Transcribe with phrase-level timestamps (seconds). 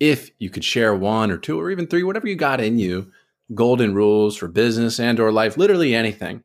[0.00, 3.12] if you could share one or two or even three, whatever you got in you,
[3.54, 6.42] golden rules for business and or life, literally anything,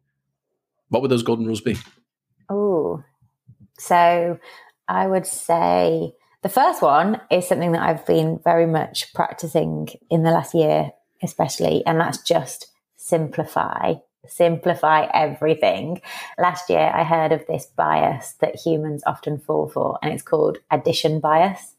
[0.90, 1.78] what would those golden rules be?
[2.50, 3.04] Oh,
[3.80, 4.40] so
[4.88, 10.24] I would say the first one is something that I've been very much practicing in
[10.24, 10.92] the last year,
[11.24, 12.68] especially, and that's just
[12.98, 13.96] simplify.
[14.28, 16.02] Simplify everything.
[16.40, 20.58] Last year, I heard of this bias that humans often fall for, and it's called
[20.72, 21.75] addition bias.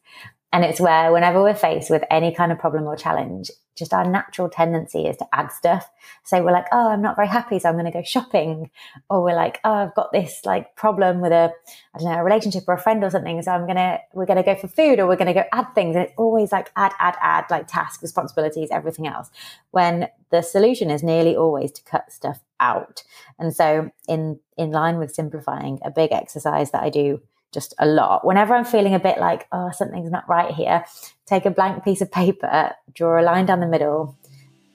[0.53, 4.09] And it's where whenever we're faced with any kind of problem or challenge, just our
[4.09, 5.89] natural tendency is to add stuff.
[6.23, 8.71] So we're like, oh, I'm not very happy, so I'm going to go shopping.
[9.09, 11.51] Or we're like, oh, I've got this like problem with a,
[11.93, 13.41] I don't know, a relationship or a friend or something.
[13.41, 15.43] So I'm going to, we're going to go for food or we're going to go
[15.51, 15.95] add things.
[15.95, 19.29] And it's always like add, add, add, like tasks, responsibilities, everything else.
[19.71, 23.03] When the solution is nearly always to cut stuff out.
[23.37, 27.21] And so in, in line with simplifying, a big exercise that I do
[27.53, 28.25] just a lot.
[28.25, 30.85] Whenever I'm feeling a bit like, oh, something's not right here,
[31.25, 34.17] take a blank piece of paper, draw a line down the middle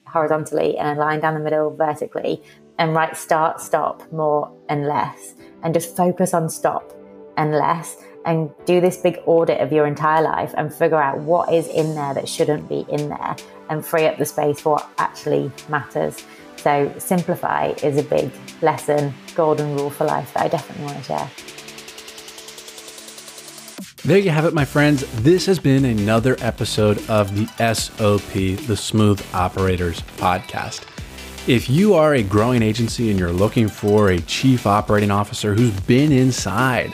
[0.07, 2.41] horizontally and a line down the middle vertically,
[2.77, 5.33] and write start, stop, more, and less.
[5.63, 6.93] And just focus on stop
[7.37, 7.97] and less.
[8.25, 11.93] And do this big audit of your entire life and figure out what is in
[11.93, 13.35] there that shouldn't be in there
[13.69, 16.23] and free up the space for what actually matters.
[16.55, 21.03] So, simplify is a big lesson, golden rule for life that I definitely want to
[21.03, 21.62] share.
[24.05, 25.05] There you have it, my friends.
[25.23, 28.33] This has been another episode of the SOP,
[28.67, 30.83] the Smooth Operators Podcast.
[31.47, 35.71] If you are a growing agency and you're looking for a chief operating officer who's
[35.81, 36.93] been inside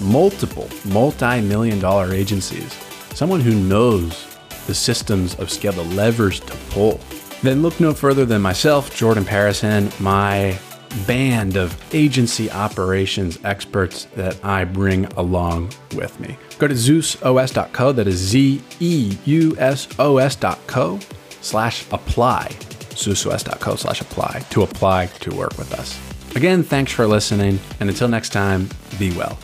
[0.00, 2.72] multiple multi million dollar agencies,
[3.14, 7.00] someone who knows the systems of scale, the levers to pull,
[7.42, 10.58] then look no further than myself, Jordan Paris and, my
[11.06, 16.36] band of agency operations experts that I bring along with me.
[16.58, 20.98] Go to ZeusOS.co, that is Z E U S O S.co
[21.40, 22.48] slash apply,
[22.90, 25.98] ZeusOS.co slash apply to apply to work with us.
[26.36, 28.68] Again, thanks for listening, and until next time,
[28.98, 29.38] be well.